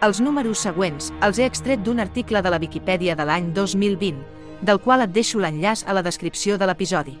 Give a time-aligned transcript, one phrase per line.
[0.00, 4.22] Els números següents els he extret d'un article de la Viquipèdia de l'any 2020,
[4.64, 7.18] del qual et deixo l'enllaç a la descripció de l'episodi.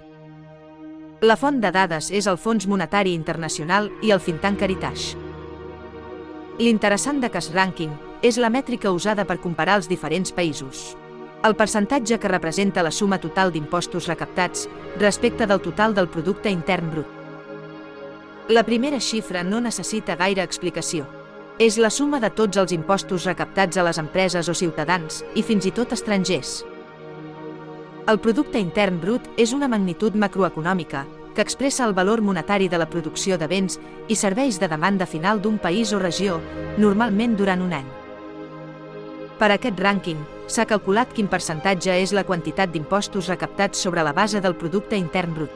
[1.20, 5.10] La font de dades és el Fons Monetari Internacional i el Fintank Caritas.
[6.56, 7.92] L'interessant de Cash Ranking
[8.24, 10.94] és la mètrica usada per comparar els diferents països.
[11.44, 16.90] El percentatge que representa la suma total d'impostos recaptats respecte del total del producte intern
[16.96, 17.16] brut.
[18.48, 21.19] La primera xifra no necessita gaire explicació.
[21.60, 25.66] És la suma de tots els impostos recaptats a les empreses o ciutadans, i fins
[25.68, 26.62] i tot estrangers.
[28.08, 31.02] El producte intern brut és una magnitud macroeconòmica
[31.34, 33.76] que expressa el valor monetari de la producció de béns
[34.08, 36.38] i serveis de demanda final d'un país o regió,
[36.78, 37.90] normalment durant un any.
[39.36, 44.40] Per aquest rànquing, s'ha calculat quin percentatge és la quantitat d'impostos recaptats sobre la base
[44.40, 45.52] del producte intern brut.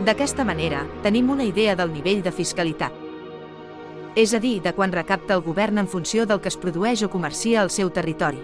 [0.00, 3.07] D'aquesta manera, tenim una idea del nivell de fiscalitat.
[4.18, 7.08] És a dir, de quan recapta el govern en funció del que es produeix o
[7.12, 8.40] comercia al seu territori.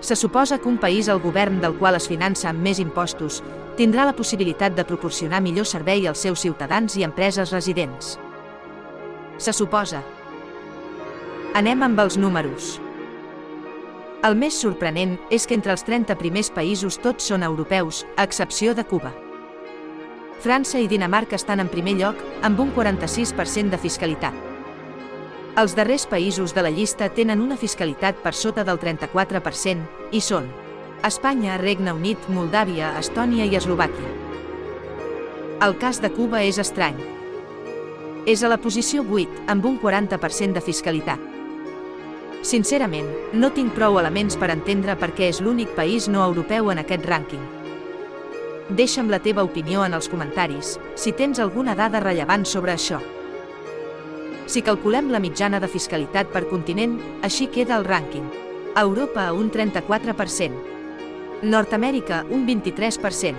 [0.00, 3.42] Se suposa que un país al govern del qual es finança amb més impostos
[3.76, 8.16] tindrà la possibilitat de proporcionar millor servei als seus ciutadans i empreses residents.
[9.36, 10.00] Se suposa.
[11.52, 12.78] Anem amb els números.
[14.24, 18.72] El més sorprenent és que entre els 30 primers països tots són europeus, a excepció
[18.72, 19.12] de Cuba.
[20.38, 24.34] França i Dinamarca estan en primer lloc, amb un 46% de fiscalitat.
[25.58, 30.46] Els darrers països de la llista tenen una fiscalitat per sota del 34% i són
[31.02, 34.14] Espanya, Regne Unit, Moldàvia, Estònia i Eslovàquia.
[35.66, 36.98] El cas de Cuba és estrany.
[38.26, 41.18] És a la posició 8, amb un 40% de fiscalitat.
[42.46, 46.78] Sincerament, no tinc prou elements per entendre per què és l'únic país no europeu en
[46.86, 47.57] aquest rànquing.
[48.68, 52.98] Deixa'm la teva opinió en els comentaris, si tens alguna dada rellevant sobre això.
[54.44, 58.26] Si calculem la mitjana de fiscalitat per continent, així queda el rànquing.
[58.76, 60.52] Europa un 34%,
[61.42, 63.36] Nord-amèrica un 23%,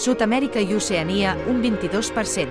[0.00, 2.48] Sud-amèrica i Oceania un 22%,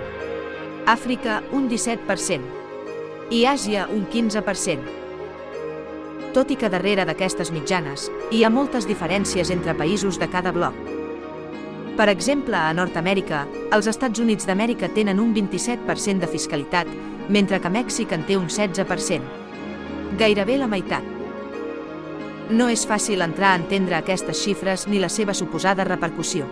[0.86, 4.96] Àfrica un 17% i Àsia un 15%.
[6.38, 10.99] Tot i que darrere d'aquestes mitjanes, hi ha moltes diferències entre països de cada bloc.
[12.00, 13.42] Per exemple, a Nord-amèrica,
[13.76, 16.88] els Estats Units d'Amèrica tenen un 27% de fiscalitat,
[17.28, 19.26] mentre que Mèxic en té un 16%.
[20.22, 21.04] Gairebé la meitat.
[22.56, 26.48] No és fàcil entrar a entendre aquestes xifres ni la seva suposada repercussió.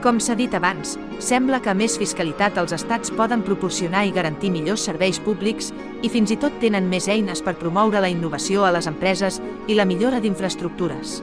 [0.00, 4.88] Com s'ha dit abans, sembla que més fiscalitat els estats poden proporcionar i garantir millors
[4.88, 5.68] serveis públics
[6.00, 9.76] i fins i tot tenen més eines per promoure la innovació a les empreses i
[9.76, 11.20] la millora d'infraestructures.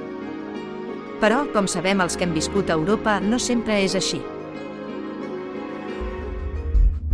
[1.21, 4.21] Però, com sabem els que hem viscut a Europa, no sempre és així.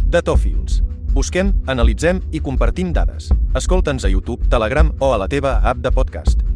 [0.07, 0.81] Datòfils.
[1.11, 3.33] Busquem, analitzem i compartim dades.
[3.57, 6.46] Escolta'ns a YouTube, Telegram o a la teva app de podcast.